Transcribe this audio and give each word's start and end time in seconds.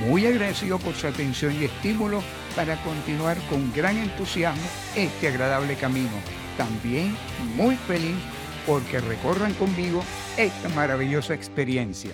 muy 0.00 0.26
agradecido 0.26 0.78
por 0.78 0.94
su 0.94 1.06
atención 1.06 1.54
y 1.54 1.64
estímulo 1.64 2.22
para 2.56 2.76
continuar 2.82 3.38
con 3.48 3.72
gran 3.72 3.96
entusiasmo 3.96 4.62
este 4.96 5.28
agradable 5.28 5.76
camino. 5.76 6.10
También 6.56 7.16
muy 7.56 7.76
feliz 7.76 8.16
porque 8.66 9.00
recorran 9.00 9.54
conmigo 9.54 10.02
esta 10.36 10.68
maravillosa 10.70 11.34
experiencia. 11.34 12.12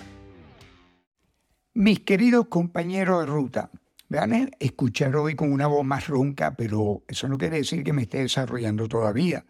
Mis 1.73 1.99
queridos 2.01 2.47
compañeros 2.47 3.21
de 3.21 3.25
ruta, 3.25 3.71
a 4.17 4.27
escuchar 4.59 5.15
hoy 5.15 5.35
con 5.35 5.51
una 5.51 5.67
voz 5.67 5.85
más 5.85 6.07
ronca, 6.07 6.55
pero 6.55 7.03
eso 7.07 7.27
no 7.27 7.37
quiere 7.37 7.57
decir 7.57 7.83
que 7.83 7.93
me 7.93 8.03
esté 8.03 8.19
desarrollando 8.19 8.87
todavía. 8.87 9.45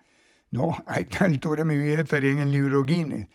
No, 0.52 0.75
a 0.85 0.99
esta 0.99 1.25
altura 1.25 1.63
de 1.63 1.75
mi 1.75 1.77
vida 1.77 2.02
estaría 2.02 2.31
en 2.31 2.39
el 2.39 2.52
libro 2.52 2.83
Guinness. 2.83 3.27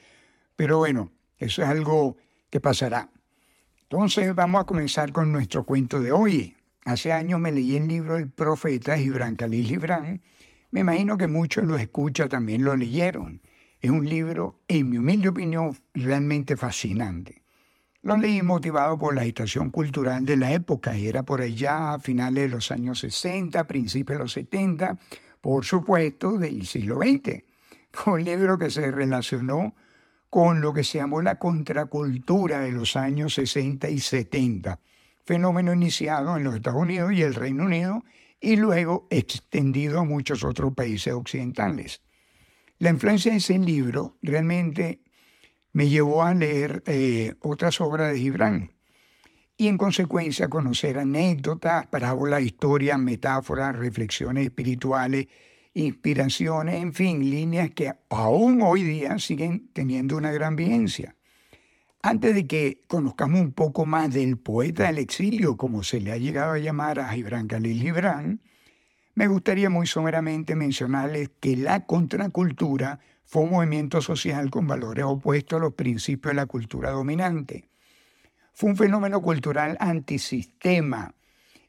Pero 0.56 0.78
bueno, 0.78 1.12
eso 1.38 1.62
es 1.62 1.68
algo 1.68 2.16
que 2.50 2.60
pasará. 2.60 3.10
Entonces 3.90 4.34
vamos 4.34 4.62
a 4.62 4.64
comenzar 4.64 5.12
con 5.12 5.30
nuestro 5.30 5.64
cuento 5.64 6.00
de 6.00 6.10
hoy. 6.10 6.56
Hace 6.84 7.12
años 7.12 7.38
me 7.38 7.52
leí 7.52 7.76
el 7.76 7.86
libro 7.86 8.16
El 8.16 8.30
profeta 8.30 8.96
Gibran 8.96 9.36
Khalil 9.36 9.66
Gibran. 9.66 10.22
Me 10.70 10.80
imagino 10.80 11.18
que 11.18 11.28
muchos 11.28 11.64
lo 11.64 11.76
escuchan, 11.76 12.28
también 12.28 12.64
lo 12.64 12.76
leyeron. 12.76 13.42
Es 13.80 13.90
un 13.90 14.08
libro, 14.08 14.60
en 14.68 14.88
mi 14.88 14.98
humilde 14.98 15.28
opinión, 15.28 15.76
realmente 15.92 16.56
fascinante. 16.56 17.42
Lo 18.02 18.16
leí 18.16 18.42
motivado 18.42 18.98
por 18.98 19.14
la 19.14 19.20
agitación 19.20 19.70
cultural 19.70 20.24
de 20.24 20.38
la 20.38 20.52
época, 20.52 20.96
era 20.96 21.22
por 21.22 21.42
allá 21.42 21.94
a 21.94 21.98
finales 21.98 22.44
de 22.44 22.48
los 22.48 22.70
años 22.70 23.00
60, 23.00 23.66
principios 23.66 24.18
de 24.18 24.24
los 24.24 24.32
70, 24.32 24.98
por 25.40 25.64
supuesto, 25.64 26.38
del 26.38 26.66
siglo 26.66 26.98
XX. 26.98 27.44
Fue 27.92 28.14
un 28.14 28.24
libro 28.24 28.58
que 28.58 28.70
se 28.70 28.90
relacionó 28.90 29.74
con 30.34 30.60
lo 30.60 30.72
que 30.72 30.82
se 30.82 30.98
llamó 30.98 31.22
la 31.22 31.38
contracultura 31.38 32.58
de 32.58 32.72
los 32.72 32.96
años 32.96 33.34
60 33.34 33.88
y 33.88 34.00
70, 34.00 34.80
fenómeno 35.24 35.72
iniciado 35.72 36.36
en 36.36 36.42
los 36.42 36.56
Estados 36.56 36.82
Unidos 36.82 37.12
y 37.12 37.22
el 37.22 37.36
Reino 37.36 37.62
Unido 37.62 38.02
y 38.40 38.56
luego 38.56 39.06
extendido 39.10 40.00
a 40.00 40.04
muchos 40.04 40.42
otros 40.42 40.74
países 40.74 41.12
occidentales. 41.12 42.02
La 42.80 42.90
influencia 42.90 43.30
de 43.30 43.38
ese 43.38 43.56
libro 43.60 44.18
realmente 44.22 45.02
me 45.72 45.88
llevó 45.88 46.24
a 46.24 46.34
leer 46.34 46.82
eh, 46.86 47.34
otras 47.38 47.80
obras 47.80 48.12
de 48.12 48.18
Gibran 48.18 48.72
y 49.56 49.68
en 49.68 49.78
consecuencia 49.78 50.48
conocer 50.48 50.98
anécdotas, 50.98 51.86
parábolas, 51.86 52.42
historias, 52.42 52.98
metáforas, 52.98 53.76
reflexiones 53.76 54.46
espirituales 54.46 55.28
inspiraciones, 55.74 56.76
en 56.76 56.94
fin, 56.94 57.30
líneas 57.30 57.70
que 57.70 57.92
aún 58.08 58.62
hoy 58.62 58.84
día 58.84 59.18
siguen 59.18 59.68
teniendo 59.72 60.16
una 60.16 60.32
gran 60.32 60.56
vigencia. 60.56 61.16
Antes 62.00 62.34
de 62.34 62.46
que 62.46 62.82
conozcamos 62.86 63.40
un 63.40 63.52
poco 63.52 63.84
más 63.86 64.12
del 64.12 64.38
poeta 64.38 64.84
del 64.84 64.98
exilio, 64.98 65.56
como 65.56 65.82
se 65.82 66.00
le 66.00 66.12
ha 66.12 66.16
llegado 66.16 66.52
a 66.52 66.58
llamar 66.58 67.00
a 67.00 67.08
Gibran 67.08 67.48
Khalil 67.48 67.80
Gibran, 67.80 68.40
me 69.14 69.26
gustaría 69.26 69.70
muy 69.70 69.86
someramente 69.86 70.54
mencionarles 70.54 71.30
que 71.40 71.56
la 71.56 71.86
contracultura 71.86 73.00
fue 73.24 73.42
un 73.42 73.50
movimiento 73.50 74.00
social 74.00 74.50
con 74.50 74.66
valores 74.66 75.04
opuestos 75.04 75.56
a 75.56 75.60
los 75.60 75.74
principios 75.74 76.32
de 76.32 76.36
la 76.36 76.46
cultura 76.46 76.90
dominante. 76.90 77.68
Fue 78.52 78.70
un 78.70 78.76
fenómeno 78.76 79.22
cultural 79.22 79.76
antisistema. 79.80 81.14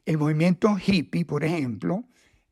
El 0.04 0.18
movimiento 0.18 0.76
hippie, 0.78 1.24
por 1.24 1.44
ejemplo, 1.44 2.04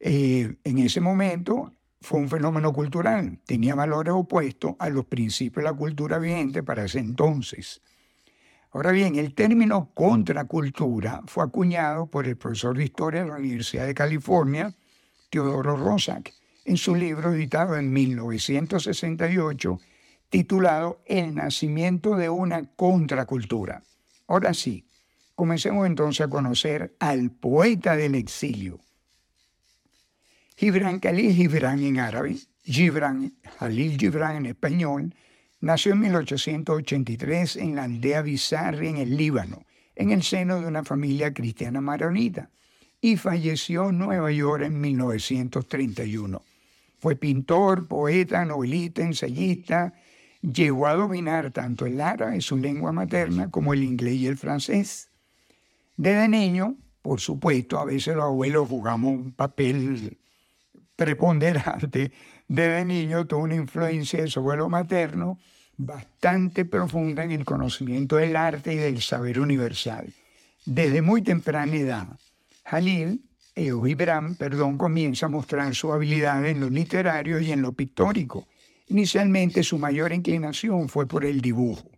eh, 0.06 0.56
en 0.64 0.78
ese 0.78 1.00
momento 1.00 1.72
fue 2.02 2.20
un 2.20 2.28
fenómeno 2.28 2.74
cultural, 2.74 3.38
tenía 3.46 3.74
valores 3.74 4.12
opuestos 4.12 4.74
a 4.78 4.90
los 4.90 5.06
principios 5.06 5.64
de 5.64 5.70
la 5.70 5.74
cultura 5.74 6.18
vigente 6.18 6.62
para 6.62 6.84
ese 6.84 6.98
entonces. 6.98 7.80
Ahora 8.70 8.92
bien, 8.92 9.16
el 9.16 9.32
término 9.32 9.92
contracultura 9.94 11.22
fue 11.24 11.42
acuñado 11.42 12.06
por 12.06 12.26
el 12.26 12.36
profesor 12.36 12.76
de 12.76 12.84
historia 12.84 13.22
de 13.22 13.30
la 13.30 13.36
Universidad 13.36 13.86
de 13.86 13.94
California, 13.94 14.74
Teodoro 15.30 15.74
Rosak, 15.74 16.34
en 16.66 16.76
su 16.76 16.94
libro 16.94 17.32
editado 17.32 17.74
en 17.74 17.90
1968, 17.90 19.80
titulado 20.28 21.00
El 21.06 21.34
nacimiento 21.34 22.16
de 22.16 22.28
una 22.28 22.66
contracultura. 22.76 23.82
Ahora 24.26 24.52
sí, 24.52 24.86
comencemos 25.34 25.86
entonces 25.86 26.26
a 26.26 26.28
conocer 26.28 26.94
al 26.98 27.30
poeta 27.30 27.96
del 27.96 28.16
exilio, 28.16 28.80
Gibran 30.56 31.00
Khalil 31.00 31.34
Gibran 31.34 31.82
en 31.82 31.98
árabe, 31.98 32.36
Gibran, 32.62 33.32
Khalil 33.58 33.98
Gibran 33.98 34.36
en 34.36 34.46
español, 34.46 35.12
nació 35.60 35.94
en 35.94 36.00
1883 36.00 37.56
en 37.56 37.74
la 37.74 37.84
aldea 37.84 38.22
Bizarre 38.22 38.88
en 38.88 38.98
el 38.98 39.16
Líbano, 39.16 39.64
en 39.96 40.12
el 40.12 40.22
seno 40.22 40.60
de 40.60 40.68
una 40.68 40.84
familia 40.84 41.34
cristiana 41.34 41.80
maronita, 41.80 42.50
y 43.00 43.16
falleció 43.16 43.88
en 43.88 43.98
Nueva 43.98 44.30
York 44.30 44.62
en 44.62 44.80
1931. 44.80 46.40
Fue 47.00 47.16
pintor, 47.16 47.88
poeta, 47.88 48.44
novelista, 48.44 49.02
ensayista, 49.02 49.92
llegó 50.40 50.86
a 50.86 50.94
dominar 50.94 51.50
tanto 51.50 51.84
el 51.84 52.00
árabe, 52.00 52.40
su 52.40 52.56
lengua 52.56 52.92
materna, 52.92 53.50
como 53.50 53.74
el 53.74 53.82
inglés 53.82 54.14
y 54.14 54.26
el 54.28 54.36
francés. 54.36 55.10
Desde 55.96 56.28
niño, 56.28 56.76
por 57.02 57.20
supuesto, 57.20 57.80
a 57.80 57.84
veces 57.84 58.14
los 58.14 58.24
abuelos 58.24 58.68
jugamos 58.68 59.14
un 59.14 59.32
papel 59.32 60.16
preponderante 60.96 62.12
desde 62.48 62.84
niño 62.84 63.26
tuvo 63.26 63.42
una 63.42 63.54
influencia 63.54 64.20
de 64.20 64.28
su 64.28 64.40
abuelo 64.40 64.68
materno 64.68 65.38
bastante 65.76 66.64
profunda 66.64 67.24
en 67.24 67.32
el 67.32 67.44
conocimiento 67.44 68.16
del 68.16 68.36
arte 68.36 68.74
y 68.74 68.76
del 68.76 69.00
saber 69.00 69.40
universal. 69.40 70.12
Desde 70.64 71.02
muy 71.02 71.22
temprana 71.22 71.74
edad, 71.74 72.08
Jalil, 72.64 73.22
o 73.56 73.86
Ibrahim, 73.86 74.34
perdón, 74.34 74.78
comienza 74.78 75.26
a 75.26 75.28
mostrar 75.28 75.74
su 75.74 75.92
habilidad 75.92 76.44
en 76.46 76.60
lo 76.60 76.70
literario 76.70 77.38
y 77.40 77.52
en 77.52 77.62
lo 77.62 77.72
pictórico. 77.72 78.48
Inicialmente 78.88 79.62
su 79.62 79.78
mayor 79.78 80.12
inclinación 80.12 80.88
fue 80.88 81.06
por 81.06 81.24
el 81.24 81.40
dibujo. 81.40 81.90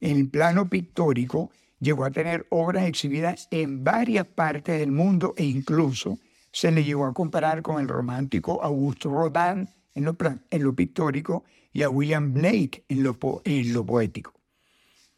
En 0.00 0.16
el 0.16 0.28
plano 0.28 0.68
pictórico 0.68 1.50
llegó 1.80 2.04
a 2.04 2.10
tener 2.10 2.46
obras 2.50 2.86
exhibidas 2.86 3.48
en 3.50 3.84
varias 3.84 4.26
partes 4.26 4.78
del 4.78 4.92
mundo 4.92 5.34
e 5.36 5.44
incluso 5.44 6.18
se 6.52 6.70
le 6.70 6.84
llegó 6.84 7.06
a 7.06 7.14
comparar 7.14 7.62
con 7.62 7.80
el 7.80 7.88
romántico 7.88 8.62
Augusto 8.62 9.10
Rodin 9.10 9.68
en 9.94 10.04
lo, 10.04 10.74
pictórico 10.74 11.44
y 11.72 11.82
a 11.82 11.90
William 11.90 12.32
Blake 12.32 12.84
en 12.88 13.02
lo, 13.02 13.16
en 13.44 13.72
lo 13.72 13.84
poético. 13.84 14.32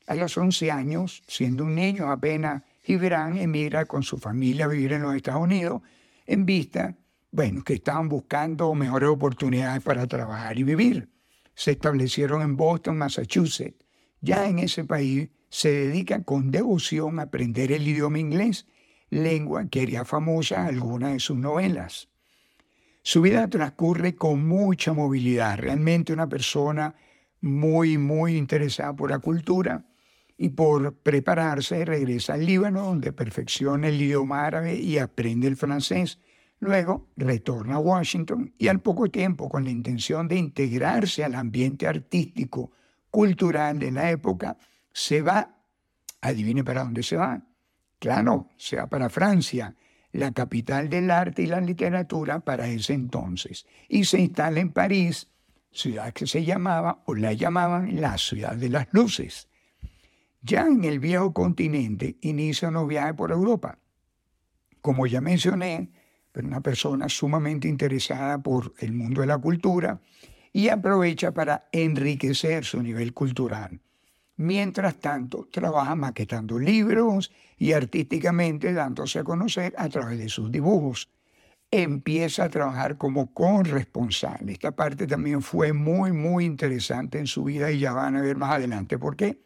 A 0.07 0.15
los 0.15 0.37
11 0.37 0.71
años, 0.71 1.23
siendo 1.27 1.65
un 1.65 1.75
niño 1.75 2.11
apenas, 2.11 2.63
Gibran 2.83 3.39
emigra 3.39 3.85
con 3.85 4.03
su 4.03 4.17
familia 4.19 4.65
a 4.65 4.69
vivir 4.69 4.95
en 4.95 5.03
los 5.03 5.15
Estados 5.15 5.43
Unidos 5.43 5.83
en 6.27 6.47
vista, 6.47 6.97
bueno, 7.31 7.63
que 7.63 7.75
estaban 7.75 8.09
buscando 8.09 8.75
mejores 8.75 9.09
oportunidades 9.09 9.83
para 9.83 10.07
trabajar 10.07 10.59
y 10.59 10.65
vivir. 10.65 11.09
Se 11.55 11.73
establecieron 11.73 12.43
en 12.43 12.57
Boston, 12.57 12.97
Massachusetts. 12.97 13.85
Ya 14.21 14.49
en 14.49 14.59
ese 14.59 14.85
país 14.85 15.29
se 15.51 15.71
dedica 15.71 16.23
con 16.23 16.51
devoción 16.51 17.19
a 17.19 17.23
aprender 17.23 17.71
el 17.73 17.87
idioma 17.87 18.19
inglés 18.19 18.67
lengua 19.11 19.69
que 19.69 19.83
haría 19.83 20.05
famosa 20.05 20.67
algunas 20.67 21.13
de 21.13 21.21
sus 21.21 21.37
novelas. 21.37 22.09
Su 23.03 23.23
vida 23.23 23.49
transcurre 23.49 24.15
con 24.15 24.47
mucha 24.47 24.93
movilidad, 24.93 25.59
realmente 25.59 26.13
una 26.13 26.29
persona 26.29 26.95
muy, 27.41 27.99
muy 27.99 28.37
interesada 28.37 28.95
por 28.95 29.11
la 29.11 29.19
cultura 29.19 29.87
y 30.37 30.51
por 30.51 30.95
prepararse 30.95 31.85
regresa 31.85 32.35
al 32.35 32.47
Líbano 32.47 32.85
donde 32.87 33.13
perfecciona 33.13 33.89
el 33.89 34.01
idioma 34.01 34.45
árabe 34.45 34.75
y 34.75 34.99
aprende 34.99 35.49
el 35.49 35.57
francés. 35.57 36.19
Luego 36.61 37.09
retorna 37.17 37.77
a 37.77 37.79
Washington 37.79 38.53
y 38.59 38.69
al 38.69 38.81
poco 38.81 39.11
tiempo, 39.11 39.49
con 39.49 39.65
la 39.65 39.71
intención 39.71 40.29
de 40.29 40.37
integrarse 40.37 41.25
al 41.25 41.35
ambiente 41.35 41.87
artístico, 41.87 42.71
cultural 43.11 43.79
de 43.79 43.91
la 43.91 44.11
época, 44.11 44.57
se 44.93 45.23
va, 45.23 45.57
adivine 46.21 46.63
para 46.63 46.85
dónde 46.85 47.03
se 47.03 47.17
va, 47.17 47.43
Claro, 48.01 48.49
sea 48.57 48.89
para 48.89 49.11
Francia, 49.11 49.77
la 50.13 50.33
capital 50.33 50.89
del 50.89 51.11
arte 51.11 51.43
y 51.43 51.47
la 51.47 51.61
literatura 51.61 52.41
para 52.41 52.67
ese 52.67 52.95
entonces, 52.95 53.67
y 53.89 54.05
se 54.05 54.19
instala 54.19 54.59
en 54.59 54.73
París, 54.73 55.29
ciudad 55.71 56.13
que 56.13 56.27
se 56.27 56.45
llamaba 56.45 57.03
o 57.07 57.15
la 57.15 57.33
llamaban 57.35 58.01
la 58.01 58.19
ciudad 58.19 58.57
de 58.57 58.71
las 58.71 58.89
luces. 58.93 59.49
Ya 60.43 60.67
en 60.67 60.83
el 60.85 60.99
viejo 60.99 61.33
continente 61.35 62.17
inicia 62.23 62.71
un 62.71 62.89
viaje 62.89 63.15
por 63.15 63.31
Europa. 63.31 63.79
como 64.81 65.07
ya 65.07 65.21
mencioné, 65.21 65.91
pero 66.33 66.49
una 66.49 66.63
persona 66.63 67.07
sumamente 67.09 67.69
interesada 67.69 68.39
por 68.43 68.73
el 68.79 68.95
mundo 68.95 69.21
de 69.21 69.27
la 69.27 69.37
cultura 69.37 70.01
y 70.55 70.69
aprovecha 70.69 71.33
para 71.33 71.69
enriquecer 71.71 72.65
su 72.65 72.83
nivel 72.83 73.13
cultural. 73.13 73.79
Mientras 74.41 74.99
tanto, 74.99 75.49
trabaja 75.53 75.95
maquetando 75.95 76.59
libros 76.59 77.31
y 77.59 77.73
artísticamente 77.73 78.73
dándose 78.73 79.19
a 79.19 79.25
conocer 79.25 79.75
a 79.77 79.87
través 79.91 80.19
de 80.19 80.31
sus 80.31 80.51
dibujos. 80.51 81.11
Empieza 81.71 82.45
a 82.45 82.49
trabajar 82.49 82.97
como 82.97 83.35
corresponsal. 83.35 84.49
Esta 84.49 84.71
parte 84.75 85.07
también 85.07 85.43
fue 85.43 85.75
muy, 85.75 86.13
muy 86.13 86.47
interesante 86.47 87.19
en 87.19 87.27
su 87.27 87.45
vida 87.45 87.71
y 87.71 87.81
ya 87.81 87.93
van 87.93 88.17
a 88.17 88.23
ver 88.23 88.39
más 88.39 88.53
adelante 88.53 88.97
por 88.97 89.15
qué. 89.15 89.43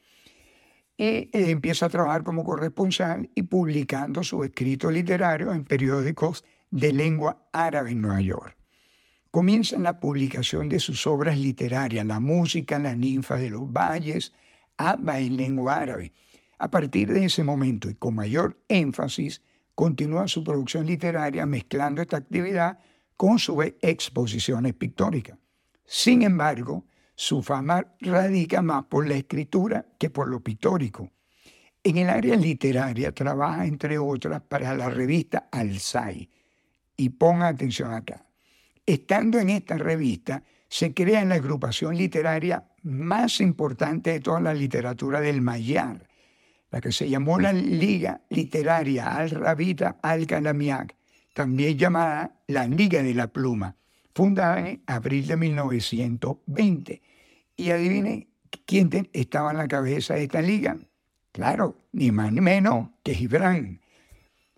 Y 0.96 1.29
empieza 1.32 1.87
a 1.87 1.91
trabajar 1.91 2.23
como 2.23 2.44
corresponsal 2.44 3.29
y 3.35 3.43
publicando 3.43 4.23
su 4.23 4.44
escrito 4.44 4.93
literario 4.93 5.52
en 5.52 5.64
periódicos 5.64 6.44
de 6.70 6.93
lengua 6.93 7.49
árabe 7.52 7.91
en 7.91 8.00
Nueva 8.00 8.20
York. 8.20 8.56
Comienza 9.32 9.76
la 9.76 9.99
publicación 9.99 10.69
de 10.69 10.79
sus 10.79 11.05
obras 11.08 11.37
literarias, 11.37 12.06
La 12.06 12.20
música, 12.20 12.79
La 12.79 12.94
ninfa 12.94 13.35
de 13.35 13.50
los 13.50 13.73
valles, 13.73 14.32
Abba 14.76 15.19
en 15.19 15.37
lengua 15.37 15.76
árabe. 15.76 16.12
A 16.59 16.71
partir 16.71 17.12
de 17.12 17.25
ese 17.25 17.44
momento 17.44 17.91
y 17.91 17.94
con 17.94 18.15
mayor 18.15 18.59
énfasis, 18.69 19.43
continúa 19.75 20.29
su 20.29 20.44
producción 20.44 20.87
literaria 20.87 21.47
mezclando 21.47 22.00
esta 22.00 22.17
actividad 22.17 22.79
con 23.17 23.38
sus 23.38 23.65
exposiciones 23.81 24.75
pictóricas. 24.75 25.38
Sin 25.85 26.23
embargo, 26.23 26.87
su 27.15 27.43
fama 27.43 27.94
radica 28.00 28.62
más 28.62 28.85
por 28.85 29.06
la 29.06 29.15
escritura 29.15 29.87
que 29.99 30.11
por 30.11 30.29
lo 30.29 30.41
pictórico. 30.41 31.11
En 31.82 31.99
el 31.99 32.09
área 32.09 32.37
literaria 32.37 33.12
trabaja, 33.12 33.67
entre 33.67 33.99
otras, 33.99 34.41
para 34.43 34.75
la 34.75 34.88
revista 34.88 35.49
Alzai. 35.53 36.31
Y 36.97 37.11
ponga 37.11 37.49
atención 37.49 37.93
acá. 37.93 38.27
Estando 38.87 39.38
en 39.38 39.50
esta 39.50 39.77
revista, 39.77 40.43
se 40.75 40.93
crea 40.93 41.25
la 41.25 41.37
agrupación 41.37 41.97
literaria 41.97 42.65
más 42.82 43.41
importante 43.41 44.11
de 44.11 44.19
toda 44.19 44.41
la 44.41 44.53
literatura 44.53 45.21
del 45.21 45.41
Mayar, 45.41 46.09
la 46.73 46.81
que 46.81 46.91
se 46.91 47.09
llamó 47.09 47.38
la 47.38 47.53
Liga 47.53 48.23
Literaria 48.31 49.15
Al-Rabita 49.15 49.99
Al-Kalamiak, 50.03 50.97
también 51.32 51.79
llamada 51.79 52.41
la 52.49 52.67
Liga 52.67 53.05
de 53.05 53.15
la 53.15 53.29
Pluma, 53.29 53.76
fundada 54.17 54.69
en 54.69 54.82
abril 54.88 55.29
de 55.29 55.37
1920. 55.37 57.03
Y 57.56 57.70
adivine 57.70 58.31
quién 58.67 58.91
estaba 59.12 59.53
en 59.53 59.59
la 59.59 59.69
cabeza 59.69 60.15
de 60.15 60.25
esta 60.25 60.43
liga. 60.43 60.77
Claro, 61.31 61.87
ni 61.93 62.11
más 62.11 62.32
ni 62.32 62.41
menos 62.41 62.88
que 63.05 63.15
Gibran, 63.15 63.81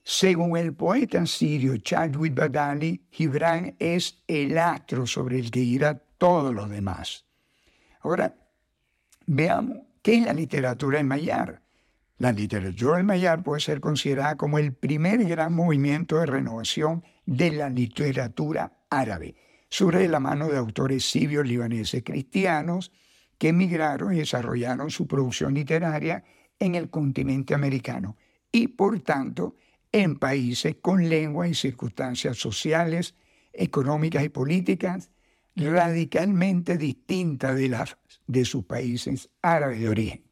según 0.03 0.57
el 0.57 0.73
poeta 0.73 1.27
sirio 1.27 1.77
Chadwick 1.77 2.33
Badali, 2.33 3.03
Gibran 3.11 3.75
es 3.79 4.23
el 4.27 4.57
astro 4.57 5.07
sobre 5.07 5.39
el 5.41 5.51
que 5.51 5.61
irá 5.61 6.06
todos 6.19 6.55
los 6.55 6.71
demás. 6.71 7.27
Ahora, 8.01 8.37
veamos 9.27 9.79
qué 10.03 10.17
es 10.17 10.25
la 10.25 10.33
literatura 10.33 11.01
en 11.01 11.09
Mayar. 11.09 11.63
La 12.19 12.33
literatura 12.33 13.01
en 13.01 13.07
Mayar 13.07 13.43
puede 13.43 13.61
ser 13.61 13.81
considerada 13.81 14.37
como 14.37 14.59
el 14.59 14.73
primer 14.73 15.25
gran 15.25 15.53
movimiento 15.53 16.19
de 16.19 16.27
renovación 16.27 17.05
de 17.27 17.51
la 17.51 17.69
literatura 17.69 18.79
árabe. 18.89 19.35
Surge 19.69 20.09
la 20.09 20.21
mano 20.21 20.49
de 20.49 20.57
autores 20.57 21.11
sirios 21.11 21.47
libaneses 21.47 22.03
cristianos 22.03 22.93
que 23.37 23.49
emigraron 23.49 24.15
y 24.15 24.19
desarrollaron 24.19 24.91
su 24.91 25.07
producción 25.07 25.55
literaria 25.55 26.25
en 26.59 26.75
el 26.75 26.89
continente 26.89 27.53
americano 27.53 28.17
y, 28.51 28.69
por 28.69 28.99
tanto, 29.01 29.57
en 29.93 30.17
países 30.17 30.77
con 30.81 31.09
lengua 31.09 31.49
y 31.49 31.55
circunstancias 31.55 32.39
sociales, 32.39 33.15
económicas 33.53 34.25
y 34.25 34.29
políticas 34.29 35.11
radicalmente 35.57 36.77
distintas 36.77 37.57
de 37.57 37.69
las 37.69 37.97
de 38.27 38.45
sus 38.45 38.65
países 38.65 39.31
árabes 39.43 39.81
de 39.81 39.89
origen. 39.89 40.23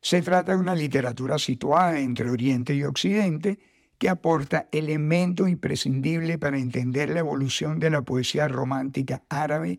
Se 0.00 0.22
trata 0.22 0.52
de 0.52 0.58
una 0.58 0.74
literatura 0.74 1.38
situada 1.38 1.98
entre 2.00 2.30
Oriente 2.30 2.74
y 2.74 2.84
Occidente 2.84 3.58
que 3.98 4.08
aporta 4.08 4.68
elementos 4.72 5.48
imprescindibles 5.48 6.38
para 6.38 6.58
entender 6.58 7.10
la 7.10 7.20
evolución 7.20 7.78
de 7.78 7.90
la 7.90 8.02
poesía 8.02 8.48
romántica 8.48 9.22
árabe 9.28 9.78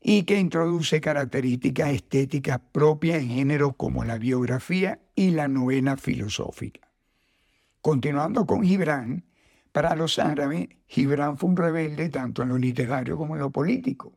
y 0.00 0.22
que 0.22 0.38
introduce 0.38 1.00
características 1.00 1.90
estéticas 1.90 2.60
propias 2.72 3.20
en 3.20 3.28
géneros 3.28 3.74
como 3.76 4.04
la 4.04 4.18
biografía 4.18 5.00
y 5.14 5.30
la 5.32 5.48
novela 5.48 5.96
filosófica. 5.96 6.88
Continuando 7.80 8.46
con 8.46 8.62
Gibran, 8.62 9.24
para 9.72 9.94
los 9.94 10.18
árabes, 10.18 10.68
Gibran 10.86 11.36
fue 11.36 11.50
un 11.50 11.56
rebelde 11.56 12.08
tanto 12.08 12.42
en 12.42 12.48
lo 12.48 12.58
literario 12.58 13.16
como 13.16 13.34
en 13.34 13.40
lo 13.40 13.50
político. 13.50 14.12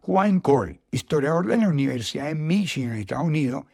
Juan 0.00 0.40
Cole, 0.40 0.80
historiador 0.90 1.46
de 1.46 1.58
la 1.58 1.68
Universidad 1.68 2.26
de 2.26 2.34
Michigan, 2.34 2.96
Estados 2.96 3.26
Unidos, 3.26 3.64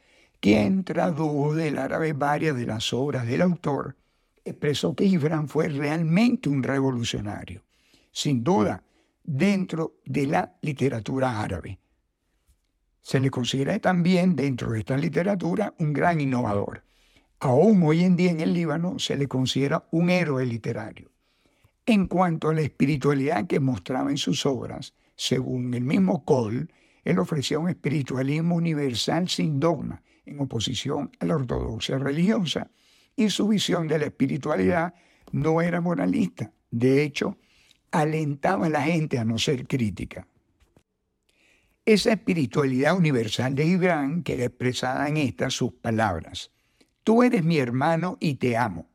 quien 0.41 0.85
tradujo 0.85 1.55
del 1.55 1.79
árabe 1.79 2.12
varias 2.12 2.56
de 2.56 2.67
las 2.67 2.93
obras 2.93 3.26
del 3.26 3.43
autor, 3.43 3.97
expresó 4.44 4.94
que 4.94 5.08
Gibran 5.08 5.49
fue 5.49 5.69
realmente 5.69 6.49
un 6.49 6.62
revolucionario, 6.62 7.62
sin 8.11 8.43
duda, 8.43 8.82
dentro 9.23 9.97
de 10.05 10.26
la 10.26 10.56
literatura 10.62 11.41
árabe. 11.41 11.79
Se 13.00 13.20
le 13.20 13.31
considera 13.31 13.79
también 13.79 14.35
dentro 14.35 14.73
de 14.73 14.81
esta 14.81 14.97
literatura 14.97 15.75
un 15.79 15.93
gran 15.93 16.20
innovador. 16.20 16.82
Aún 17.38 17.83
hoy 17.83 18.03
en 18.03 18.17
día 18.17 18.31
en 18.31 18.41
el 18.41 18.55
Líbano 18.55 18.99
se 18.99 19.17
le 19.17 19.29
considera 19.29 19.87
un 19.91 20.09
héroe 20.09 20.47
literario. 20.47 21.11
En 21.85 22.06
cuanto 22.06 22.49
a 22.49 22.55
la 22.55 22.62
espiritualidad 22.62 23.47
que 23.47 23.61
mostraba 23.61 24.11
en 24.11 24.17
sus 24.17 24.47
obras, 24.47 24.94
según 25.17 25.75
el 25.75 25.85
mismo 25.85 26.25
Cole, 26.25 26.67
él 27.05 27.19
ofrecía 27.19 27.59
un 27.59 27.69
espiritualismo 27.69 28.56
universal 28.56 29.29
sin 29.29 29.61
dogma, 29.61 30.03
en 30.25 30.41
oposición 30.41 31.11
a 31.21 31.27
la 31.27 31.37
ortodoxia 31.37 31.99
religiosa, 31.99 32.71
y 33.15 33.31
su 33.31 33.49
visión 33.49 33.87
de 33.87 33.99
la 33.99 34.06
espiritualidad 34.06 34.94
no 35.31 35.61
era 35.61 35.81
moralista. 35.81 36.53
De 36.71 37.03
hecho, 37.03 37.38
alentaba 37.93 38.67
a 38.67 38.71
la 38.71 38.83
gente 38.83 39.19
a 39.19 39.25
no 39.25 39.38
ser 39.38 39.67
crítica. 39.67 40.27
Esa 41.85 42.12
espiritualidad 42.12 42.97
universal 42.97 43.55
de 43.55 43.65
Gibran 43.65 44.23
queda 44.23 44.47
expresada 44.47 45.06
en 45.09 45.19
estas 45.19 45.55
sus 45.55 45.73
palabras. 45.75 46.50
Tú 47.06 47.23
eres 47.23 47.44
mi 47.44 47.58
hermano 47.58 48.19
y 48.19 48.35
te 48.35 48.56
amo. 48.56 48.88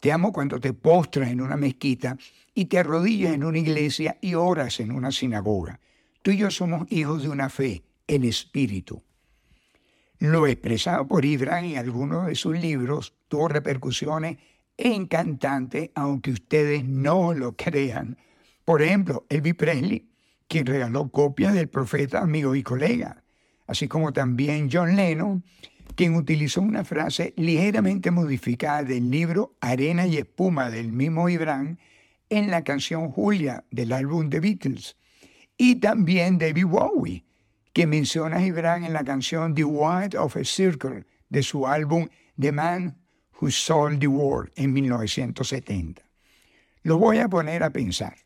Te 0.00 0.10
amo 0.10 0.32
cuando 0.32 0.58
te 0.58 0.72
postras 0.72 1.30
en 1.30 1.42
una 1.42 1.58
mezquita 1.58 2.16
y 2.54 2.64
te 2.64 2.78
arrodillas 2.78 3.34
en 3.34 3.44
una 3.44 3.58
iglesia 3.58 4.16
y 4.22 4.32
oras 4.32 4.80
en 4.80 4.90
una 4.90 5.12
sinagoga. 5.12 5.78
Tú 6.22 6.30
y 6.30 6.38
yo 6.38 6.50
somos 6.50 6.90
hijos 6.90 7.22
de 7.22 7.28
una 7.28 7.50
fe, 7.50 7.84
el 8.06 8.24
Espíritu. 8.24 9.02
Lo 10.18 10.46
expresado 10.46 11.06
por 11.06 11.26
Ibran 11.26 11.66
en 11.66 11.76
algunos 11.76 12.26
de 12.26 12.36
sus 12.36 12.58
libros 12.58 13.12
tuvo 13.28 13.48
repercusiones 13.48 14.38
encantantes, 14.78 15.90
aunque 15.94 16.30
ustedes 16.30 16.86
no 16.86 17.34
lo 17.34 17.54
crean. 17.54 18.16
Por 18.64 18.80
ejemplo, 18.80 19.26
Elvis 19.28 19.56
Presley, 19.56 20.08
quien 20.48 20.64
regaló 20.64 21.10
copias 21.10 21.52
del 21.52 21.68
profeta 21.68 22.20
amigo 22.20 22.54
y 22.54 22.62
colega, 22.62 23.22
así 23.66 23.88
como 23.88 24.14
también 24.14 24.70
John 24.72 24.96
Lennon, 24.96 25.44
quien 25.94 26.14
utilizó 26.14 26.60
una 26.60 26.84
frase 26.84 27.34
ligeramente 27.36 28.10
modificada 28.10 28.82
del 28.82 29.10
libro 29.10 29.56
Arena 29.60 30.06
y 30.06 30.18
Espuma 30.18 30.70
del 30.70 30.92
mismo 30.92 31.28
Ibran 31.28 31.78
en 32.28 32.50
la 32.50 32.64
canción 32.64 33.10
Julia 33.10 33.64
del 33.70 33.92
álbum 33.92 34.30
The 34.30 34.40
Beatles. 34.40 34.96
Y 35.56 35.76
también 35.76 36.38
David 36.38 36.66
Bowie, 36.66 37.24
que 37.72 37.86
menciona 37.86 38.36
a 38.38 38.46
Ibran 38.46 38.84
en 38.84 38.92
la 38.92 39.04
canción 39.04 39.54
The 39.54 39.64
White 39.64 40.18
of 40.18 40.36
a 40.36 40.44
Circle 40.44 41.04
de 41.28 41.42
su 41.42 41.66
álbum 41.66 42.08
The 42.38 42.52
Man 42.52 42.96
Who 43.40 43.50
Sold 43.50 44.00
the 44.00 44.06
World 44.06 44.52
en 44.56 44.72
1970. 44.72 46.02
Lo 46.82 46.98
voy 46.98 47.18
a 47.18 47.28
poner 47.28 47.62
a 47.62 47.70
pensar. 47.70 48.16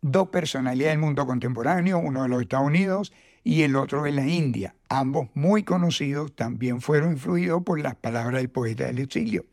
Dos 0.00 0.28
personalidades 0.28 0.94
del 0.94 1.00
mundo 1.00 1.26
contemporáneo, 1.26 1.98
uno 1.98 2.24
de 2.24 2.28
los 2.28 2.42
Estados 2.42 2.66
Unidos 2.66 3.12
y 3.44 3.62
el 3.62 3.76
otro 3.76 4.02
de 4.02 4.12
la 4.12 4.26
India. 4.26 4.74
Ambos 4.88 5.28
muy 5.34 5.62
conocidos, 5.62 6.34
también 6.34 6.80
fueron 6.80 7.12
influidos 7.12 7.62
por 7.62 7.80
las 7.80 7.96
palabras 7.96 8.40
del 8.40 8.50
poeta 8.50 8.86
del 8.86 9.00
exilio. 9.00 9.46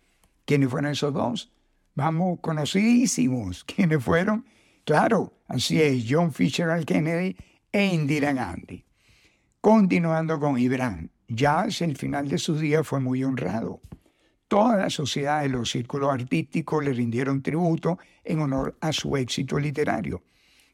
¿Quiénes 0.46 0.69
fueron 0.69 0.91
esos 0.91 1.13
dos? 1.13 1.51
Vamos, 1.96 2.39
conocidísimos. 2.41 3.63
¿Quiénes 3.75 4.03
fueron? 4.03 4.46
Claro, 4.86 5.34
así 5.48 5.81
es, 5.81 6.05
John 6.10 6.34
Fitzgerald 6.34 6.86
Kennedy 6.86 7.36
e 7.72 7.86
Indira 7.86 8.34
Gandhi. 8.34 8.84
Continuando 9.62 10.39
con 10.39 10.58
Ibran, 10.58 11.12
ya 11.27 11.62
hacia 11.62 11.86
el 11.86 11.98
final 11.98 12.27
de 12.27 12.38
sus 12.38 12.60
días 12.60 12.88
fue 12.88 13.00
muy 13.00 13.24
honrado. 13.24 13.81
Toda 14.48 14.77
la 14.77 14.89
sociedad 14.89 15.41
de 15.41 15.50
los 15.50 15.69
círculos 15.69 16.12
artísticos 16.12 16.84
le 16.84 16.93
rindieron 16.93 17.43
tributo 17.43 18.00
en 18.24 18.39
honor 18.39 18.75
a 18.81 18.91
su 18.91 19.15
éxito 19.15 19.60
literario. 19.60 20.24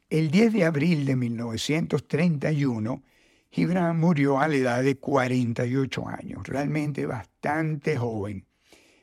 El 0.08 0.30
10 0.30 0.52
de 0.52 0.64
abril 0.64 1.04
de 1.04 1.16
1931, 1.16 3.02
Gibran 3.50 3.98
murió 3.98 4.38
a 4.38 4.46
la 4.46 4.54
edad 4.54 4.82
de 4.84 4.96
48 4.98 6.06
años, 6.06 6.46
realmente 6.46 7.06
bastante 7.06 7.96
joven, 7.96 8.46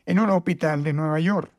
en 0.05 0.19
un 0.19 0.29
hospital 0.29 0.81
de 0.81 0.93
Nueva 0.93 1.19
York. 1.19 1.51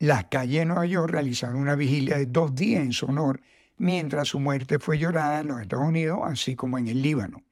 Las 0.00 0.26
calles 0.26 0.58
de 0.60 0.64
Nueva 0.66 0.84
York 0.84 1.10
realizaron 1.10 1.56
una 1.56 1.76
vigilia 1.76 2.18
de 2.18 2.26
dos 2.26 2.54
días 2.54 2.82
en 2.82 2.92
su 2.92 3.06
honor, 3.06 3.40
mientras 3.78 4.28
su 4.28 4.38
muerte 4.38 4.78
fue 4.78 4.98
llorada 4.98 5.40
en 5.40 5.48
los 5.48 5.62
Estados 5.62 5.88
Unidos, 5.88 6.20
así 6.24 6.54
como 6.54 6.76
en 6.76 6.88
el 6.88 7.00
Líbano. 7.00 7.42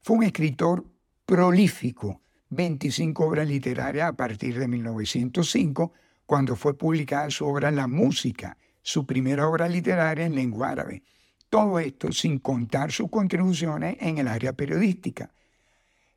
Fue 0.00 0.16
un 0.16 0.22
escritor 0.22 0.84
prolífico, 1.26 2.20
25 2.50 3.24
obras 3.24 3.48
literarias 3.48 4.10
a 4.10 4.12
partir 4.12 4.60
de 4.60 4.68
1905, 4.68 5.92
cuando 6.24 6.54
fue 6.54 6.78
publicada 6.78 7.30
su 7.30 7.46
obra 7.46 7.72
La 7.72 7.88
Música, 7.88 8.56
su 8.88 9.04
primera 9.04 9.46
obra 9.46 9.68
literaria 9.68 10.24
en 10.24 10.34
lengua 10.34 10.70
árabe. 10.70 11.02
Todo 11.50 11.78
esto 11.78 12.10
sin 12.10 12.38
contar 12.38 12.90
sus 12.90 13.10
contribuciones 13.10 13.98
en 14.00 14.16
el 14.16 14.26
área 14.26 14.54
periodística. 14.54 15.30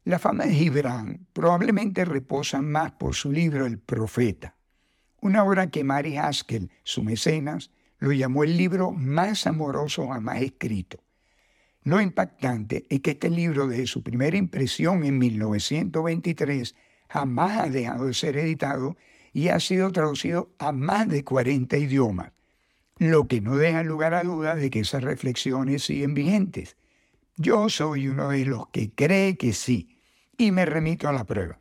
La 0.05 0.19
fama 0.19 0.45
de 0.45 0.53
Gibran 0.53 1.27
probablemente 1.33 2.05
reposa 2.05 2.61
más 2.61 2.93
por 2.93 3.13
su 3.13 3.29
libro 3.29 3.65
El 3.65 3.77
Profeta, 3.77 4.55
una 5.19 5.43
obra 5.43 5.69
que 5.69 5.83
Mary 5.83 6.15
Haskell, 6.15 6.71
su 6.83 7.03
mecenas, 7.03 7.71
lo 7.99 8.13
llamó 8.13 8.45
el 8.45 8.55
libro 8.55 8.91
más 8.91 9.47
amoroso 9.47 10.07
jamás 10.07 10.41
escrito. 10.41 11.03
Lo 11.83 11.99
impactante 11.99 12.85
es 12.89 13.01
que 13.01 13.11
este 13.11 13.29
libro, 13.29 13.67
desde 13.67 13.85
su 13.85 14.01
primera 14.01 14.37
impresión 14.37 15.03
en 15.03 15.17
1923, 15.17 16.73
jamás 17.09 17.59
ha 17.59 17.69
dejado 17.69 18.05
de 18.05 18.13
ser 18.13 18.37
editado 18.37 18.95
y 19.33 19.49
ha 19.49 19.59
sido 19.59 19.91
traducido 19.91 20.53
a 20.57 20.71
más 20.71 21.09
de 21.09 21.25
40 21.25 21.77
idiomas, 21.77 22.31
lo 23.01 23.27
que 23.27 23.41
no 23.41 23.57
deja 23.57 23.81
lugar 23.81 24.13
a 24.13 24.21
dudas 24.21 24.57
de 24.57 24.69
que 24.69 24.81
esas 24.81 25.01
reflexiones 25.01 25.83
siguen 25.83 26.13
vigentes. 26.13 26.77
Yo 27.35 27.67
soy 27.67 28.07
uno 28.07 28.29
de 28.29 28.45
los 28.45 28.67
que 28.67 28.91
cree 28.91 29.37
que 29.37 29.53
sí, 29.53 29.97
y 30.37 30.51
me 30.51 30.67
remito 30.67 31.09
a 31.09 31.11
la 31.11 31.23
prueba. 31.23 31.57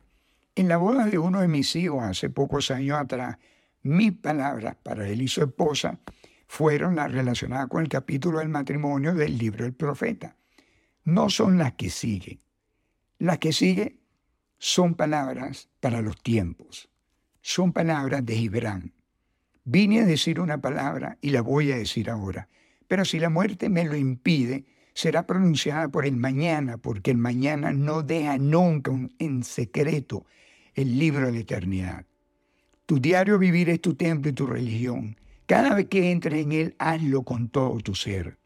En 0.53 0.67
la 0.67 0.77
boda 0.77 1.07
de 1.07 1.17
uno 1.17 1.41
de 1.41 1.47
mis 1.47 1.75
hijos 1.75 2.03
hace 2.03 2.29
pocos 2.29 2.69
años 2.69 2.99
atrás, 2.99 3.39
mis 3.81 4.11
palabras 4.11 4.75
para 4.83 5.09
él 5.09 5.23
y 5.23 5.27
su 5.27 5.41
esposa 5.41 5.97
fueron 6.45 6.95
las 6.95 7.11
relacionadas 7.11 7.69
con 7.69 7.81
el 7.81 7.89
capítulo 7.89 8.37
del 8.37 8.49
matrimonio 8.49 9.15
del 9.15 9.35
libro 9.39 9.63
del 9.63 9.73
profeta. 9.73 10.35
No 11.05 11.31
son 11.31 11.57
las 11.57 11.73
que 11.73 11.89
siguen. 11.89 12.39
Las 13.17 13.39
que 13.39 13.51
siguen 13.51 13.99
son 14.59 14.93
palabras 14.93 15.69
para 15.79 16.03
los 16.03 16.21
tiempos. 16.21 16.87
Son 17.41 17.73
palabras 17.73 18.23
de 18.23 18.35
Gibran. 18.35 18.93
Vine 19.63 20.01
a 20.01 20.05
decir 20.05 20.39
una 20.39 20.59
palabra 20.59 21.17
y 21.21 21.29
la 21.29 21.41
voy 21.41 21.71
a 21.71 21.77
decir 21.77 22.09
ahora. 22.09 22.49
Pero 22.87 23.05
si 23.05 23.19
la 23.19 23.29
muerte 23.29 23.69
me 23.69 23.85
lo 23.85 23.95
impide, 23.95 24.65
será 24.93 25.25
pronunciada 25.25 25.87
por 25.89 26.05
el 26.05 26.17
mañana, 26.17 26.77
porque 26.77 27.11
el 27.11 27.17
mañana 27.17 27.71
no 27.71 28.01
deja 28.01 28.37
nunca 28.37 28.91
en 29.19 29.43
secreto 29.43 30.25
el 30.73 30.97
libro 30.97 31.27
de 31.27 31.31
la 31.33 31.39
eternidad. 31.39 32.05
Tu 32.85 32.99
diario 32.99 33.37
vivir 33.37 33.69
es 33.69 33.81
tu 33.81 33.95
templo 33.95 34.31
y 34.31 34.33
tu 34.33 34.47
religión. 34.47 35.17
Cada 35.45 35.75
vez 35.75 35.87
que 35.87 36.11
entres 36.11 36.43
en 36.43 36.51
él, 36.51 36.75
hazlo 36.79 37.23
con 37.23 37.49
todo 37.49 37.79
tu 37.79 37.95
ser. 37.95 38.37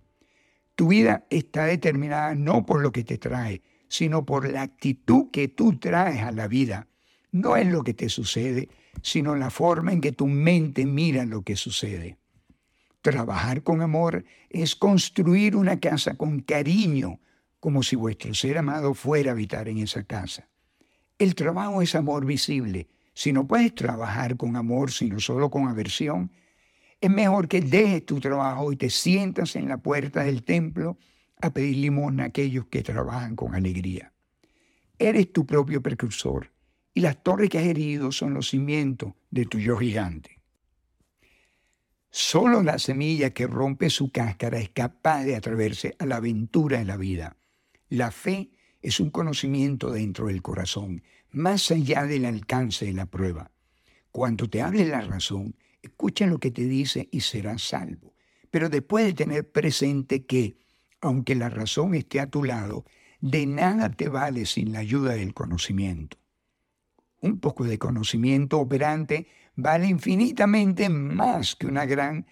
Tu 0.76 0.90
vida 0.90 1.26
está 1.30 1.66
determinada 1.66 2.36
no 2.36 2.66
por 2.66 2.82
lo 2.82 2.92
que 2.92 3.04
te 3.04 3.18
trae, 3.18 3.62
sino 3.88 4.26
por 4.26 4.50
la 4.50 4.64
actitud 4.64 5.32
que 5.32 5.48
tú 5.48 5.80
traes 5.80 6.22
a 6.22 6.32
la 6.32 6.48
vida. 6.48 6.88
No 7.36 7.58
es 7.58 7.68
lo 7.68 7.84
que 7.84 7.94
te 7.94 8.08
sucede, 8.08 8.70
sino 9.02 9.36
la 9.36 9.50
forma 9.50 9.92
en 9.92 10.00
que 10.00 10.14
tu 10.14 10.26
mente 10.26 10.86
mira 10.86 11.26
lo 11.26 11.42
que 11.42 11.58
sucede. 11.58 12.18
Trabajar 13.02 13.62
con 13.62 13.82
amor 13.82 14.24
es 14.50 14.78
construir 14.78 15.58
una 15.58 15.82
casa 15.82 16.14
con 16.14 16.40
cariño, 16.40 17.20
como 17.60 17.84
si 17.84 17.98
vuestro 17.98 18.34
ser 18.34 18.58
amado 18.58 18.94
fuera 18.94 19.32
a 19.32 19.34
habitar 19.34 19.68
en 19.68 19.80
esa 19.80 20.06
casa. 20.06 20.48
El 21.20 21.36
trabajo 21.36 21.82
es 21.82 21.94
amor 21.94 22.26
visible. 22.26 22.88
Si 23.14 23.34
no 23.34 23.46
puedes 23.46 23.76
trabajar 23.76 24.38
con 24.38 24.56
amor, 24.56 24.92
sino 24.92 25.20
solo 25.20 25.50
con 25.50 25.68
aversión, 25.68 26.32
es 27.02 27.10
mejor 27.10 27.50
que 27.50 27.60
dejes 27.60 28.06
tu 28.06 28.22
trabajo 28.22 28.72
y 28.72 28.78
te 28.78 28.90
sientas 28.90 29.58
en 29.58 29.68
la 29.68 29.80
puerta 29.80 30.24
del 30.24 30.46
templo 30.46 30.98
a 31.42 31.50
pedir 31.50 31.76
limón 31.76 32.22
a 32.22 32.28
aquellos 32.28 32.68
que 32.68 32.82
trabajan 32.82 33.36
con 33.36 33.56
alegría. 33.56 34.14
Eres 34.98 35.34
tu 35.34 35.46
propio 35.46 35.82
precursor 35.82 36.55
y 36.96 37.02
las 37.02 37.22
torres 37.22 37.50
que 37.50 37.60
has 37.60 37.66
herido 37.66 38.12
son 38.14 38.34
los 38.34 38.50
cimientos 38.50 39.14
de 39.30 39.46
tu 39.46 39.60
yo 39.60 39.78
gigante. 39.78 40.40
Solo 42.10 42.64
la 42.64 42.80
semilla 42.80 43.32
que 43.32 43.48
rompe 43.48 43.90
su 43.90 44.12
cáscara 44.12 44.60
es 44.60 44.70
capaz 44.70 45.26
de 45.26 45.36
atreverse 45.36 45.98
a 46.00 46.06
la 46.06 46.16
aventura 46.16 46.80
de 46.80 46.86
la 46.86 46.96
vida. 46.96 47.36
La 47.90 48.12
fe 48.12 48.52
es 48.82 49.02
un 49.02 49.10
conocimiento 49.10 49.92
dentro 49.92 50.28
del 50.28 50.42
corazón, 50.42 51.04
más 51.32 51.70
allá 51.70 52.06
del 52.06 52.24
alcance 52.24 52.86
de 52.86 52.94
la 52.94 53.08
prueba. 53.08 53.52
Cuando 54.12 54.50
te 54.50 54.62
hable 54.62 54.86
la 54.86 55.02
razón, 55.02 55.58
escucha 55.82 56.26
lo 56.28 56.40
que 56.40 56.52
te 56.52 56.64
dice 56.64 57.10
y 57.12 57.20
serás 57.20 57.62
salvo. 57.62 58.16
Pero 58.50 58.70
después 58.70 59.06
de 59.06 59.14
tener 59.14 59.52
presente 59.52 60.26
que, 60.26 60.58
aunque 61.02 61.36
la 61.36 61.50
razón 61.50 61.94
esté 61.94 62.22
a 62.22 62.30
tu 62.30 62.46
lado, 62.46 62.86
de 63.20 63.46
nada 63.46 63.92
te 63.92 64.08
vale 64.08 64.46
sin 64.46 64.72
la 64.72 64.80
ayuda 64.80 65.16
del 65.16 65.34
conocimiento. 65.34 66.18
Un 67.22 67.40
poco 67.40 67.64
de 67.64 67.80
conocimiento 67.80 68.60
operante 68.60 69.28
vale 69.56 69.88
infinitamente 69.88 70.90
más 70.90 71.56
que 71.56 71.68
una 71.68 71.86
gran 71.86 72.28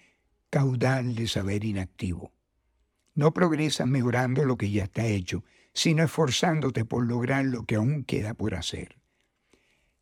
caudal 0.50 1.14
de 1.14 1.26
saber 1.26 1.64
inactivo. 1.64 2.32
No 3.14 3.32
progresas 3.32 3.86
mejorando 3.86 4.44
lo 4.44 4.56
que 4.56 4.70
ya 4.70 4.84
está 4.84 5.06
hecho, 5.06 5.44
sino 5.72 6.04
esforzándote 6.04 6.84
por 6.84 7.06
lograr 7.06 7.44
lo 7.44 7.64
que 7.64 7.76
aún 7.76 8.04
queda 8.04 8.34
por 8.34 8.54
hacer. 8.54 8.96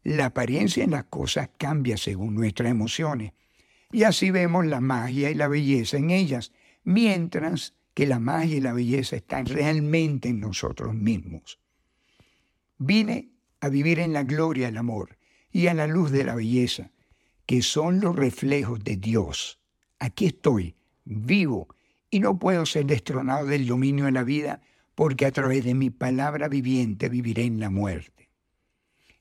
La 0.03 0.27
apariencia 0.27 0.85
en 0.85 0.91
las 0.91 1.05
cosas 1.05 1.51
cambia 1.57 1.97
según 1.97 2.35
nuestras 2.35 2.71
emociones, 2.71 3.33
y 3.93 4.05
así 4.05 4.31
vemos 4.31 4.67
la 4.67 4.81
magia 4.81 5.31
y 5.31 5.35
la 5.35 5.49
belleza 5.49 5.99
en 5.99 6.11
ellas, 6.11 6.53
mientras 6.83 7.75
que 7.95 8.07
la 8.07 8.19
magia 8.19 8.57
y 8.57 8.61
la 8.61 8.73
belleza 8.73 9.17
están 9.17 9.47
realmente 9.47 10.29
en 10.29 10.41
nosotros 10.41 10.95
mismos. 10.95 11.61
Vine 12.79 13.31
a 13.63 13.69
vivir 13.69 14.01
en 14.01 14.13
la 14.13 14.25
gloria 14.25 14.67
del 14.67 14.77
amor 14.77 15.17
y 15.53 15.69
a 15.69 15.75
la 15.75 15.87
luz 15.87 16.11
de 16.11 16.25
la 16.25 16.35
belleza, 16.35 16.91
que 17.47 17.63
son 17.63 18.01
los 18.01 18.17
reflejos 18.17 18.83
de 18.83 18.97
Dios. 18.97 19.61
Aquí 20.01 20.27
estoy, 20.27 20.75
vivo, 21.05 21.69
y 22.11 22.19
no 22.19 22.41
puedo 22.41 22.67
ser 22.67 22.87
destronado 22.87 23.47
del 23.47 23.69
dominio 23.69 24.07
de 24.07 24.13
la 24.13 24.25
vida, 24.25 24.63
porque 24.97 25.27
a 25.27 25.31
través 25.31 25.65
de 25.65 25.75
mi 25.75 25.91
palabra 25.91 26.49
viviente 26.49 27.09
viviré 27.09 27.45
en 27.45 27.61
la 27.61 27.71
muerte. 27.71 28.31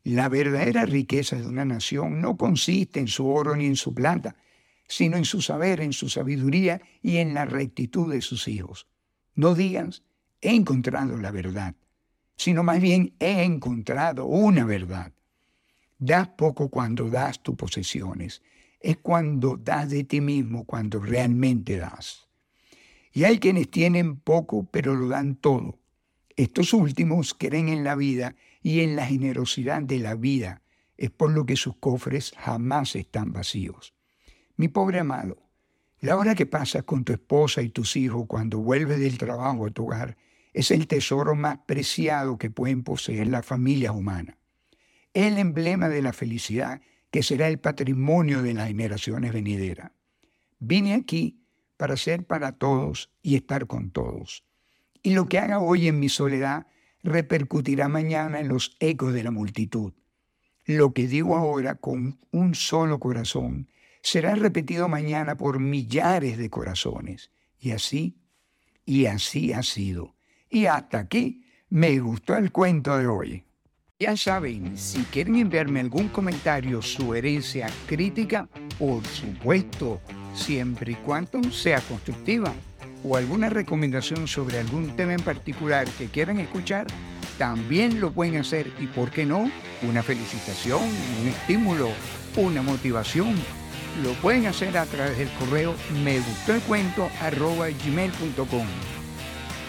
La 0.04 0.28
verdadera 0.28 0.88
riqueza 0.88 1.36
de 1.36 1.46
una 1.46 1.64
nación 1.64 2.20
no 2.20 2.36
consiste 2.36 3.00
en 3.00 3.08
su 3.08 3.28
oro 3.28 3.56
ni 3.56 3.68
en 3.68 3.76
su 3.76 3.94
plata, 3.94 4.36
sino 4.88 5.18
en 5.18 5.26
su 5.26 5.40
saber, 5.42 5.82
en 5.82 5.94
su 5.94 6.10
sabiduría 6.10 6.82
y 7.04 7.18
en 7.18 7.36
la 7.36 7.46
rectitud 7.46 8.12
de 8.12 8.22
sus 8.22 8.48
hijos. 8.48 8.88
No 9.36 9.54
digas, 9.54 10.02
he 10.42 10.56
encontrado 10.56 11.16
la 11.18 11.30
verdad, 11.30 11.76
sino 12.36 12.64
más 12.64 12.80
bien 12.82 13.14
he 13.20 13.44
encontrado 13.44 14.26
una 14.26 14.66
verdad. 14.66 15.14
Das 15.98 16.30
poco 16.30 16.70
cuando 16.70 17.10
das 17.10 17.44
tus 17.44 17.56
posesiones. 17.56 18.42
Es 18.80 18.98
cuando 18.98 19.58
das 19.58 19.90
de 19.92 20.04
ti 20.04 20.20
mismo, 20.20 20.66
cuando 20.66 21.00
realmente 21.00 21.78
das. 21.78 22.28
Y 23.14 23.26
hay 23.26 23.38
quienes 23.38 23.70
tienen 23.70 24.16
poco, 24.16 24.68
pero 24.72 24.96
lo 24.96 25.10
dan 25.10 25.36
todo. 25.36 25.78
Estos 26.36 26.74
últimos 26.74 27.36
creen 27.36 27.70
en 27.70 27.84
la 27.84 27.96
vida 27.96 28.36
y 28.64 28.80
en 28.80 28.96
la 28.96 29.06
generosidad 29.06 29.84
de 29.84 30.00
la 30.00 30.16
vida. 30.16 30.64
Es 30.98 31.12
por 31.12 31.32
lo 31.32 31.46
que 31.46 31.56
sus 31.56 31.76
cofres 31.76 32.34
jamás 32.38 32.96
están 32.96 33.34
vacíos. 33.34 33.94
Mi 34.56 34.68
pobre 34.68 35.00
amado, 35.00 35.38
la 36.00 36.18
hora 36.18 36.34
que 36.34 36.48
pasas 36.48 36.84
con 36.84 37.04
tu 37.04 37.14
esposa 37.14 37.62
y 37.62 37.70
tus 37.70 37.96
hijos 37.96 38.26
cuando 38.28 38.58
vuelves 38.58 39.00
del 39.00 39.20
trabajo 39.20 39.68
a 39.68 39.72
tu 39.72 39.84
hogar 39.84 40.18
es 40.54 40.72
el 40.72 40.88
tesoro 40.88 41.36
más 41.36 41.60
preciado 41.66 42.38
que 42.38 42.50
pueden 42.50 42.84
poseer 42.84 43.28
las 43.28 43.46
familias 43.46 43.94
humanas 43.96 44.36
el 45.14 45.38
emblema 45.38 45.90
de 45.90 46.02
la 46.02 46.14
felicidad 46.14 46.82
que 47.10 47.24
será 47.24 47.48
el 47.48 47.60
patrimonio 47.60 48.42
de 48.42 48.54
las 48.54 48.68
generaciones 48.68 49.34
venideras. 49.34 49.92
Vine 50.60 50.94
aquí 50.94 51.44
para 51.78 51.98
ser 51.98 52.26
para 52.26 52.54
todos 52.54 53.12
y 53.22 53.36
estar 53.36 53.68
con 53.68 53.92
todos. 53.92 54.46
Y 55.04 55.14
lo 55.14 55.28
que 55.28 55.40
haga 55.40 55.60
hoy 55.60 55.88
en 55.88 56.00
mi 56.00 56.10
soledad 56.10 56.68
repercutirá 57.04 57.90
mañana 57.90 58.40
en 58.40 58.48
los 58.48 58.78
ecos 58.80 59.14
de 59.14 59.24
la 59.24 59.32
multitud. 59.32 59.94
Lo 60.66 60.94
que 60.94 61.08
digo 61.08 61.36
ahora 61.36 61.76
con 61.76 62.20
un 62.32 62.56
solo 62.56 63.00
corazón 63.00 63.68
será 64.04 64.36
repetido 64.36 64.88
mañana 64.88 65.36
por 65.36 65.60
millares 65.60 66.38
de 66.38 66.50
corazones. 66.50 67.32
Y 67.60 67.72
así, 67.72 68.20
y 68.86 69.08
así 69.08 69.52
ha 69.54 69.64
sido. 69.64 70.16
Y 70.52 70.66
hasta 70.66 71.00
aquí 71.00 71.46
me 71.70 71.98
gustó 72.00 72.36
el 72.36 72.52
cuento 72.52 72.98
de 72.98 73.08
hoy. 73.08 73.44
Ya 73.98 74.18
saben, 74.18 74.78
si 74.78 75.04
quieren 75.04 75.38
enviarme 75.38 75.80
algún 75.80 76.10
comentario, 76.10 76.82
sugerencia, 76.82 77.70
crítica, 77.88 78.50
por 78.78 79.06
supuesto, 79.06 80.02
siempre 80.34 80.92
y 80.92 80.96
cuando 80.96 81.42
sea 81.52 81.80
constructiva, 81.80 82.54
o 83.04 83.16
alguna 83.16 83.50
recomendación 83.50 84.28
sobre 84.28 84.60
algún 84.60 84.96
tema 84.98 85.14
en 85.14 85.22
particular 85.22 85.88
que 85.98 86.08
quieran 86.08 86.40
escuchar, 86.40 86.88
también 87.38 88.02
lo 88.02 88.12
pueden 88.12 88.36
hacer 88.36 88.72
y, 88.80 88.88
¿por 88.88 89.10
qué 89.10 89.26
no? 89.26 89.50
Una 89.88 90.04
felicitación, 90.04 90.82
un 91.22 91.28
estímulo, 91.30 91.90
una 92.36 92.62
motivación. 92.62 93.36
lo 94.04 94.14
pueden 94.22 94.48
hacer 94.48 94.78
a 94.78 94.86
través 94.86 95.18
del 95.18 95.30
correo 95.40 95.76
me 96.04 96.18
gustó 96.18 96.56
el 96.56 96.62
cuento 96.62 97.10
arroba 97.22 97.70
gmail.com. 97.70 98.68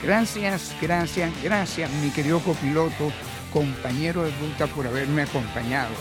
Gracias, 0.03 0.75
gracias, 0.83 1.31
gracias, 1.45 1.91
mi 2.03 2.11
querido 2.11 2.41
copiloto, 2.41 3.13
compañero 3.53 4.25
de 4.25 4.33
ruta, 4.33 4.67
por 4.67 4.85
haberme 4.85 5.23
acompañado. 5.23 5.95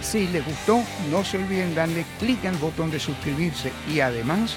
Si 0.00 0.26
les 0.28 0.44
gustó, 0.44 0.82
no 1.10 1.22
se 1.22 1.36
olviden 1.36 1.74
darle 1.74 2.06
clic 2.18 2.46
al 2.46 2.56
botón 2.56 2.90
de 2.90 2.98
suscribirse 2.98 3.72
y 3.92 4.00
además 4.00 4.56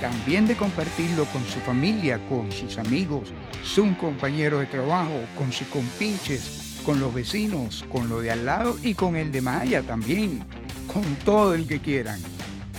también 0.00 0.46
de 0.46 0.54
compartirlo 0.56 1.24
con 1.26 1.44
su 1.46 1.58
familia, 1.60 2.20
con 2.28 2.52
sus 2.52 2.78
amigos, 2.78 3.32
su 3.64 3.96
compañero 3.96 4.60
de 4.60 4.66
trabajo, 4.66 5.20
con 5.36 5.50
sus 5.50 5.66
compinches, 5.68 6.80
con 6.84 7.00
los 7.00 7.12
vecinos, 7.12 7.84
con 7.90 8.08
lo 8.08 8.20
de 8.20 8.30
al 8.30 8.46
lado 8.46 8.76
y 8.84 8.94
con 8.94 9.16
el 9.16 9.32
de 9.32 9.40
Maya 9.40 9.82
también, 9.82 10.44
con 10.92 11.02
todo 11.24 11.54
el 11.54 11.66
que 11.66 11.80
quieran. 11.80 12.20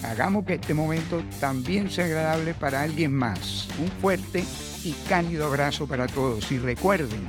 Hagamos 0.04 0.46
que 0.46 0.54
este 0.54 0.74
momento 0.74 1.22
también 1.42 1.90
sea 1.90 2.06
agradable 2.06 2.54
para 2.54 2.84
alguien 2.84 3.14
más. 3.14 3.68
Un 3.80 3.90
fuerte 4.00 4.46
y 4.84 4.94
cálido 5.08 5.46
abrazo 5.46 5.88
para 5.88 6.08
todos 6.08 6.52
y 6.52 6.58
recuerden, 6.58 7.28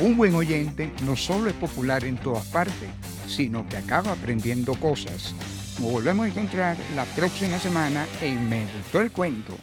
un 0.00 0.16
buen 0.16 0.34
oyente 0.34 0.92
no 1.04 1.16
solo 1.16 1.48
es 1.48 1.54
popular 1.54 2.04
en 2.04 2.16
todas 2.16 2.46
partes, 2.46 2.88
sino 3.26 3.66
que 3.68 3.76
acaba 3.76 4.12
aprendiendo 4.12 4.74
cosas. 4.74 5.34
Nos 5.80 5.90
volvemos 5.90 6.26
a 6.26 6.28
encontrar 6.28 6.76
la 6.94 7.04
próxima 7.04 7.58
semana 7.58 8.06
en 8.20 8.48
Me 8.48 8.66
Gustó 8.76 9.00
el 9.00 9.10
Cuento. 9.10 9.56